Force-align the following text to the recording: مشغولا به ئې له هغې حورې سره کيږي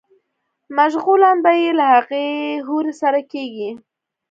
مشغولا 0.77 1.31
به 1.43 1.51
ئې 1.59 1.69
له 1.79 1.85
هغې 1.93 2.25
حورې 2.65 2.93
سره 3.01 3.19
کيږي 3.31 3.71